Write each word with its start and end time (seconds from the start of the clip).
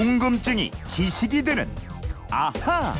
궁금증이 0.00 0.70
지식이 0.86 1.42
되는 1.44 1.68
아하. 2.30 2.94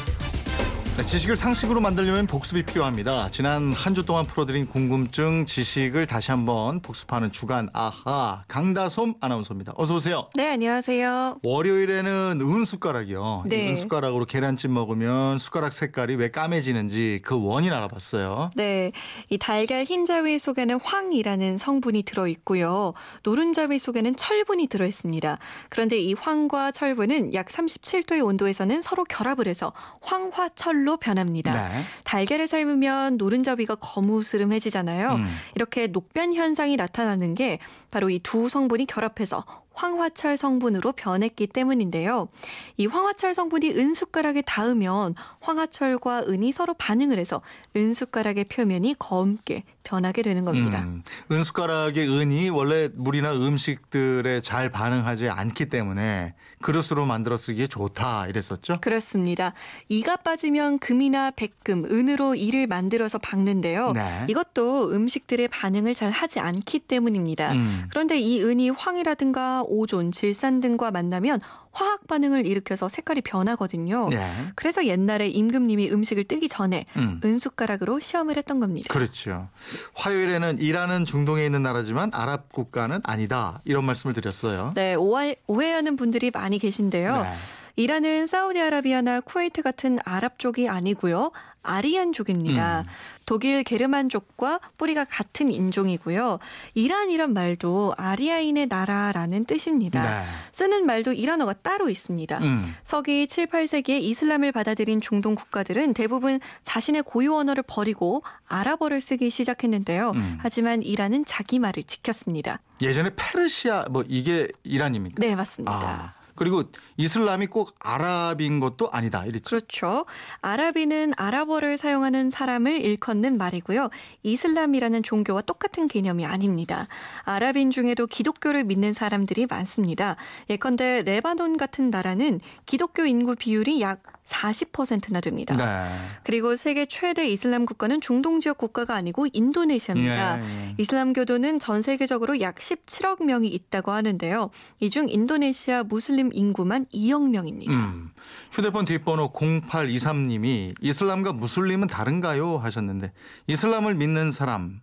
네, 0.96 1.06
지식을 1.06 1.34
상식으로 1.36 1.80
만들려면 1.80 2.26
복습이 2.26 2.64
필요합니다. 2.64 3.30
지난 3.30 3.72
한 3.72 3.94
주 3.94 4.04
동안 4.04 4.26
풀어드린 4.26 4.66
궁금증 4.66 5.46
지식을 5.46 6.06
다시 6.06 6.30
한번 6.30 6.80
복습하는 6.80 7.32
주간 7.32 7.70
아하 7.72 8.44
강다솜 8.48 9.14
아나운서입니다. 9.20 9.72
어서 9.76 9.94
오세요. 9.94 10.28
네, 10.34 10.50
안녕하세요. 10.52 11.38
월요일에는 11.42 12.40
은숟가락이요. 12.42 13.44
네. 13.46 13.66
이 13.66 13.70
은숟가락으로 13.70 14.26
계란찜 14.26 14.72
먹으면 14.74 15.38
숟가락 15.38 15.72
색깔이 15.72 16.16
왜 16.16 16.30
까매지는지 16.30 17.20
그 17.24 17.40
원인 17.42 17.72
알아봤어요. 17.72 18.50
네, 18.56 18.92
이 19.30 19.38
달걀 19.38 19.84
흰자위 19.84 20.38
속에는 20.38 20.80
황이라는 20.82 21.56
성분이 21.58 22.02
들어 22.02 22.28
있고요. 22.28 22.92
노른자위 23.22 23.78
속에는 23.78 24.16
철분이 24.16 24.66
들어 24.66 24.86
있습니다. 24.86 25.38
그런데 25.70 25.98
이 25.98 26.12
황과 26.14 26.72
철분은 26.72 27.32
약 27.34 27.46
37도의 27.46 28.24
온도에서는 28.24 28.82
서로 28.82 29.04
결합을 29.04 29.46
해서 29.48 29.72
황화철 30.02 30.79
로 30.84 30.96
변합니다. 30.96 31.68
네. 31.68 31.82
달걀을 32.04 32.46
삶으면 32.46 33.16
노른자위가 33.16 33.74
거무스름해지잖아요. 33.76 35.14
음. 35.14 35.24
이렇게 35.54 35.86
녹변 35.88 36.34
현상이 36.34 36.76
나타나는 36.76 37.34
게 37.34 37.58
바로 37.90 38.08
이 38.08 38.20
두 38.22 38.48
성분이 38.48 38.86
결합해서 38.86 39.44
황화철 39.80 40.36
성분으로 40.36 40.92
변했기 40.92 41.46
때문인데요. 41.46 42.28
이 42.76 42.84
황화철 42.86 43.32
성분이 43.32 43.70
은숟가락에 43.70 44.42
닿으면 44.42 45.14
황화철과 45.40 46.24
은이 46.28 46.52
서로 46.52 46.74
반응을 46.74 47.18
해서 47.18 47.40
은숟가락의 47.74 48.44
표면이 48.44 48.96
검게 48.98 49.64
변하게 49.82 50.22
되는 50.22 50.44
겁니다. 50.44 50.82
음, 50.82 51.02
은숟가락의 51.32 52.06
은이 52.06 52.50
원래 52.50 52.90
물이나 52.94 53.32
음식들에 53.32 54.42
잘 54.42 54.70
반응하지 54.70 55.30
않기 55.30 55.70
때문에 55.70 56.34
그릇으로 56.60 57.06
만들어 57.06 57.38
쓰기에 57.38 57.66
좋다 57.66 58.26
이랬었죠. 58.26 58.78
그렇습니다. 58.82 59.54
이가 59.88 60.16
빠지면 60.16 60.78
금이나 60.78 61.30
백금, 61.30 61.86
은으로 61.86 62.34
이를 62.34 62.66
만들어서 62.66 63.18
박는데요. 63.18 63.92
네. 63.92 64.26
이것도 64.28 64.92
음식들의 64.92 65.48
반응을 65.48 65.94
잘 65.94 66.10
하지 66.10 66.38
않기 66.38 66.80
때문입니다. 66.80 67.52
음. 67.52 67.86
그런데 67.88 68.18
이 68.18 68.42
은이 68.42 68.70
황이라든가 68.70 69.62
오존, 69.70 70.10
질산 70.10 70.60
등과 70.60 70.90
만나면 70.90 71.40
화학 71.72 72.06
반응을 72.08 72.46
일으켜서 72.46 72.88
색깔이 72.88 73.20
변하거든요. 73.22 74.08
네. 74.08 74.28
그래서 74.56 74.84
옛날에 74.84 75.28
임금님이 75.28 75.90
음식을 75.92 76.24
뜨기 76.24 76.48
전에 76.48 76.86
음. 76.96 77.20
은숟가락으로 77.24 78.00
시험을 78.00 78.36
했던 78.36 78.58
겁니다. 78.58 78.92
그렇죠. 78.92 79.48
화요일에는 79.94 80.58
이란은 80.58 81.04
중동에 81.04 81.44
있는 81.44 81.62
나라지만 81.62 82.10
아랍 82.12 82.52
국가는 82.52 83.00
아니다. 83.04 83.62
이런 83.64 83.84
말씀을 83.84 84.14
드렸어요. 84.14 84.72
네, 84.74 84.94
오해, 84.94 85.36
오해하는 85.46 85.96
분들이 85.96 86.30
많이 86.32 86.58
계신데요. 86.58 87.22
네. 87.22 87.32
이란은 87.76 88.26
사우디아라비아나 88.26 89.20
쿠웨이트 89.20 89.62
같은 89.62 89.98
아랍 90.04 90.38
쪽이 90.38 90.68
아니고요. 90.68 91.30
아리안족입니다. 91.62 92.80
음. 92.80 92.84
독일 93.26 93.62
게르만족과 93.62 94.60
뿌리가 94.76 95.04
같은 95.04 95.50
인종이고요. 95.50 96.38
이란이란 96.74 97.32
말도 97.32 97.94
아리아인의 97.96 98.66
나라라는 98.66 99.44
뜻입니다. 99.44 100.02
네. 100.02 100.26
쓰는 100.52 100.86
말도 100.86 101.12
이란어가 101.12 101.52
따로 101.54 101.88
있습니다. 101.88 102.38
음. 102.38 102.74
서기 102.82 103.28
7, 103.28 103.46
8세기에 103.46 104.00
이슬람을 104.00 104.52
받아들인 104.52 105.00
중동 105.00 105.34
국가들은 105.34 105.94
대부분 105.94 106.40
자신의 106.62 107.02
고유 107.04 107.34
언어를 107.36 107.62
버리고 107.66 108.22
아랍어를 108.48 109.00
쓰기 109.00 109.30
시작했는데요. 109.30 110.10
음. 110.10 110.38
하지만 110.40 110.82
이란은 110.82 111.24
자기 111.24 111.58
말을 111.58 111.84
지켰습니다. 111.84 112.60
예전에 112.82 113.10
페르시아 113.14 113.86
뭐 113.90 114.02
이게 114.08 114.48
이란입니까? 114.64 115.16
네, 115.18 115.36
맞습니다. 115.36 115.72
아, 115.72 116.14
그리고 116.40 116.62
이슬람이 116.96 117.48
꼭 117.48 117.74
아랍인 117.78 118.60
것도 118.60 118.88
아니다. 118.90 119.26
이랬죠. 119.26 119.44
그렇죠. 119.50 120.06
아랍인은 120.40 121.12
아랍어를 121.18 121.76
사용하는 121.76 122.30
사람을 122.30 122.80
일컫는 122.80 123.36
말이고요. 123.36 123.90
이슬람이라는 124.22 125.02
종교와 125.02 125.42
똑같은 125.42 125.86
개념이 125.86 126.24
아닙니다. 126.24 126.88
아랍인 127.24 127.70
중에도 127.70 128.06
기독교를 128.06 128.64
믿는 128.64 128.94
사람들이 128.94 129.48
많습니다. 129.50 130.16
예컨대 130.48 131.02
레바논 131.02 131.58
같은 131.58 131.90
나라는 131.90 132.40
기독교 132.64 133.04
인구 133.04 133.36
비율이 133.36 133.82
약 133.82 134.02
40%나 134.30 135.20
됩니다. 135.20 135.56
네. 135.56 135.88
그리고 136.22 136.56
세계 136.56 136.86
최대 136.86 137.28
이슬람 137.28 137.66
국가는 137.66 138.00
중동 138.00 138.40
지역 138.40 138.58
국가가 138.58 138.94
아니고 138.94 139.26
인도네시아입니다. 139.32 140.38
예, 140.40 140.44
예. 140.44 140.74
이슬람교도는 140.78 141.58
전 141.58 141.82
세계적으로 141.82 142.40
약 142.40 142.56
17억 142.56 143.24
명이 143.24 143.48
있다고 143.48 143.90
하는데요. 143.92 144.50
이 144.80 144.90
중 144.90 145.08
인도네시아 145.08 145.84
무슬림 145.84 146.30
인구만 146.32 146.86
2억 146.92 147.28
명입니다. 147.30 147.72
음. 147.72 148.10
휴대폰 148.52 148.84
뒷번호 148.84 149.32
0823님이 149.32 150.74
이슬람과 150.80 151.32
무슬림은 151.32 151.88
다른가요? 151.88 152.58
하셨는데 152.58 153.12
이슬람을 153.46 153.94
믿는 153.94 154.32
사람 154.32 154.80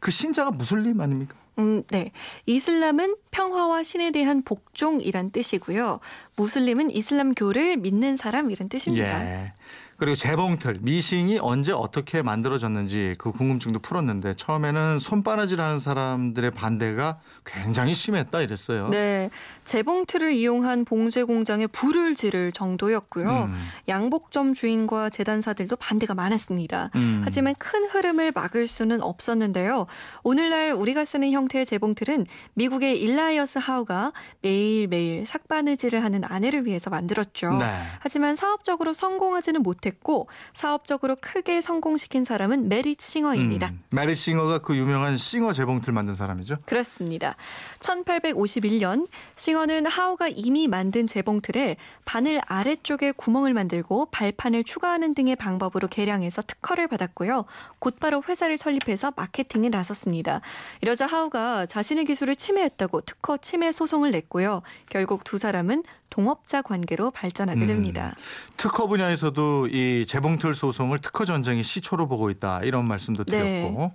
그 0.00 0.10
신자가 0.10 0.50
무슬림 0.50 1.00
아닙니까? 1.00 1.34
음, 1.58 1.82
네. 1.88 2.12
이슬람은 2.44 3.16
평화와 3.30 3.82
신에 3.82 4.10
대한 4.10 4.42
복종이란 4.42 5.30
뜻이고요. 5.30 6.00
무슬림은 6.36 6.90
이슬람교를 6.90 7.78
믿는 7.78 8.16
사람 8.16 8.50
이란 8.50 8.68
뜻입니다. 8.68 9.44
예. 9.44 9.52
그리고 9.98 10.14
재봉틀 10.14 10.80
미싱이 10.82 11.38
언제 11.40 11.72
어떻게 11.72 12.20
만들어졌는지 12.20 13.14
그 13.16 13.32
궁금증도 13.32 13.78
풀었는데 13.78 14.34
처음에는 14.34 14.98
손바느질하는 14.98 15.78
사람들의 15.78 16.50
반대가 16.50 17.18
굉장히 17.46 17.94
심했다 17.94 18.42
이랬어요. 18.42 18.88
네. 18.90 19.30
재봉틀을 19.64 20.32
이용한 20.32 20.84
봉제 20.84 21.22
공장에 21.22 21.66
불을 21.66 22.14
지를 22.14 22.52
정도였고요. 22.52 23.44
음. 23.44 23.54
양복점 23.88 24.52
주인과 24.52 25.08
재단사들도 25.08 25.76
반대가 25.76 26.14
많았습니다. 26.14 26.90
음. 26.96 27.22
하지만 27.24 27.54
큰 27.58 27.84
흐름을 27.84 28.32
막을 28.34 28.66
수는 28.66 29.00
없었는데요. 29.00 29.86
오늘날 30.22 30.72
우리가 30.72 31.06
쓰는 31.06 31.32
형태의 31.32 31.64
재봉틀은 31.64 32.26
미국의 32.54 33.00
일라이어스 33.00 33.60
하우가 33.62 34.12
매일매일 34.42 35.24
삯바느질을 35.24 36.04
하는 36.04 36.22
아내를 36.24 36.66
위해서 36.66 36.90
만들었죠. 36.90 37.50
네. 37.50 37.64
하지만 38.00 38.36
사업적으로 38.36 38.92
성공하지는 38.92 39.62
못했 39.62 39.85
고 39.92 40.28
사업적으로 40.54 41.16
크게 41.20 41.60
성공시킨 41.60 42.24
사람은 42.24 42.68
메리 42.68 42.96
싱어입니다. 42.98 43.68
음. 43.68 43.82
메리 43.90 44.14
싱어가 44.14 44.58
그 44.58 44.76
유명한 44.76 45.16
싱어 45.16 45.52
재봉틀 45.52 45.92
만든 45.92 46.14
사람이죠. 46.14 46.56
그렇습니다. 46.66 47.36
1851년 47.80 49.08
싱어는 49.36 49.86
하우가 49.86 50.28
이미 50.28 50.68
만든 50.68 51.06
재봉틀에 51.06 51.76
바늘 52.04 52.40
아래쪽에 52.46 53.12
구멍을 53.12 53.54
만들고 53.54 54.06
발판을 54.10 54.64
추가하는 54.64 55.14
등의 55.14 55.36
방법으로 55.36 55.88
개량해서 55.88 56.42
특허를 56.42 56.88
받았고요. 56.88 57.44
곧바로 57.78 58.22
회사를 58.28 58.58
설립해서 58.58 59.12
마케팅에 59.16 59.68
나섰습니다. 59.68 60.40
이러자 60.80 61.06
하우가 61.06 61.66
자신의 61.66 62.04
기술을 62.04 62.36
침해했다고 62.36 63.02
특허 63.02 63.36
침해 63.36 63.72
소송을 63.72 64.10
냈고요. 64.10 64.62
결국 64.88 65.24
두 65.24 65.38
사람은 65.38 65.82
동업자 66.10 66.62
관계로 66.62 67.10
발전하게 67.10 67.62
음. 67.62 67.66
됩니다. 67.66 68.14
특허 68.56 68.86
분야에서도 68.86 69.68
이 69.76 70.06
재봉틀 70.06 70.54
소송을 70.54 70.98
특허 71.00 71.26
전쟁의 71.26 71.62
시초로 71.62 72.08
보고 72.08 72.30
있다 72.30 72.60
이런 72.62 72.86
말씀도 72.86 73.24
네. 73.24 73.62
드렸고 73.62 73.92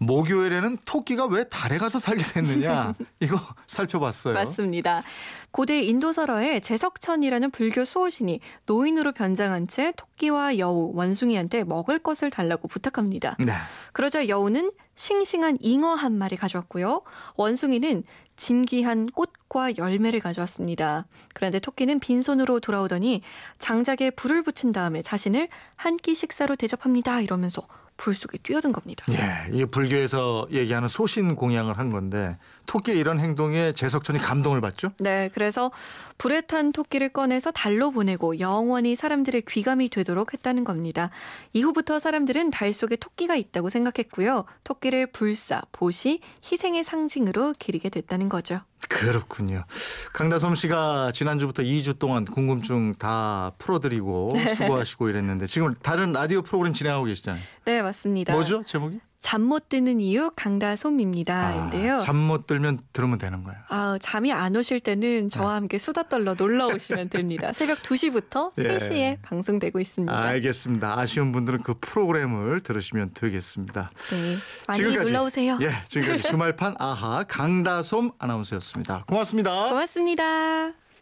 목요일에는 0.00 0.78
토끼가 0.86 1.26
왜 1.26 1.44
달에 1.44 1.76
가서 1.78 1.98
살게 1.98 2.22
됐느냐 2.24 2.94
이거 3.20 3.38
살펴봤어요. 3.66 4.34
맞습니다. 4.34 5.02
고대 5.50 5.82
인도설화에 5.82 6.60
제석천이라는 6.60 7.50
불교 7.50 7.84
수호신이 7.84 8.40
노인으로 8.66 9.12
변장한 9.12 9.68
채 9.68 9.92
토끼와 9.96 10.56
여우, 10.58 10.90
원숭이한테 10.94 11.64
먹을 11.64 11.98
것을 11.98 12.30
달라고 12.30 12.66
부탁합니다. 12.68 13.36
네. 13.38 13.52
그러자 13.92 14.28
여우는 14.28 14.70
싱싱한 14.96 15.58
잉어 15.60 15.94
한 15.94 16.16
마리 16.16 16.36
가져왔고요. 16.36 17.02
원숭이는 17.36 18.04
진귀한 18.36 19.06
꽃과 19.10 19.76
열매를 19.76 20.20
가져왔습니다. 20.20 21.06
그런데 21.34 21.58
토끼는 21.58 22.00
빈손으로 22.00 22.60
돌아오더니 22.60 23.20
장작에 23.58 24.10
불을 24.16 24.42
붙인 24.44 24.72
다음에 24.72 25.02
자신을 25.02 25.48
한 25.76 25.96
끼 25.98 26.14
식사로 26.14 26.56
대접합니다. 26.56 27.20
이러면서 27.20 27.62
불 28.00 28.14
속에 28.14 28.38
뛰어든 28.38 28.72
겁니다. 28.72 29.04
예, 29.10 29.54
이 29.54 29.66
불교에서 29.66 30.46
얘기하는 30.50 30.88
소신 30.88 31.36
공양을 31.36 31.76
한 31.76 31.92
건데 31.92 32.38
토끼의 32.64 32.98
이런 32.98 33.20
행동에 33.20 33.74
제석천이 33.74 34.18
감동을 34.20 34.62
받죠. 34.62 34.92
네, 34.98 35.28
그래서 35.34 35.70
불에 36.16 36.40
탄 36.40 36.72
토끼를 36.72 37.10
꺼내서 37.10 37.50
달로 37.50 37.90
보내고 37.90 38.38
영원히 38.40 38.96
사람들의 38.96 39.42
귀감이 39.46 39.90
되도록 39.90 40.32
했다는 40.32 40.64
겁니다. 40.64 41.10
이후부터 41.52 41.98
사람들은 41.98 42.50
달 42.50 42.72
속에 42.72 42.96
토끼가 42.96 43.36
있다고 43.36 43.68
생각했고요. 43.68 44.46
토끼를 44.64 45.12
불사, 45.12 45.60
보시, 45.70 46.20
희생의 46.50 46.84
상징으로 46.84 47.52
기리게 47.58 47.90
됐다는 47.90 48.30
거죠. 48.30 48.60
그렇군요. 48.88 49.64
강다솜 50.12 50.54
씨가 50.54 51.12
지난주부터 51.12 51.62
2주 51.62 51.98
동안 51.98 52.24
궁금증 52.24 52.94
다 52.94 53.52
풀어드리고 53.58 54.36
수고하시고 54.56 55.08
이랬는데 55.08 55.46
지금 55.46 55.74
다른 55.74 56.12
라디오 56.12 56.42
프로그램 56.42 56.72
진행하고 56.72 57.04
계시잖아요. 57.04 57.42
네, 57.64 57.82
맞습니다. 57.82 58.32
뭐죠 58.32 58.62
제목이? 58.62 59.00
잠 59.20 59.42
못 59.42 59.68
드는 59.68 60.00
이유 60.00 60.30
강다솜입니다인데요. 60.34 61.96
아, 61.96 61.98
잠못 61.98 62.46
들면 62.46 62.80
들으면 62.92 63.18
되는 63.18 63.42
거예요. 63.42 63.60
아, 63.68 63.98
잠이 64.00 64.32
안 64.32 64.56
오실 64.56 64.80
때는 64.80 65.28
저와 65.28 65.56
함께 65.56 65.78
수다 65.78 66.04
떨러 66.04 66.34
놀러 66.34 66.68
오시면 66.68 67.10
됩니다. 67.10 67.52
새벽 67.54 67.82
2시부터 67.82 68.52
예. 68.58 68.78
3시에 68.78 69.18
방송되고 69.22 69.78
있습니다. 69.78 70.16
알겠습니다. 70.16 70.98
아쉬운 70.98 71.32
분들은 71.32 71.62
그 71.62 71.74
프로그램을 71.80 72.62
들으시면 72.62 73.10
되겠습니다. 73.14 73.88
네. 74.10 74.36
많이 74.68 74.82
놀러 74.82 75.24
오세요. 75.24 75.58
예, 75.60 75.84
지금까지 75.88 76.28
주말판 76.28 76.76
아하 76.78 77.24
강다솜 77.24 78.12
아나운서였습니다. 78.18 79.04
고맙습니다. 79.06 79.68
고맙습니다. 79.68 80.72